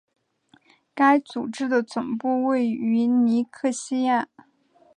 [0.95, 4.27] 该组织的总部位于尼科西亚。